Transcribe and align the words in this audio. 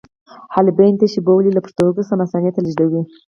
حالبین 0.53 0.93
تشې 0.99 1.21
بولې 1.27 1.51
له 1.53 1.61
پښتورګو 1.65 2.05
څخه 2.07 2.19
مثانې 2.21 2.51
ته 2.55 2.59
لیږدوي. 2.65 3.01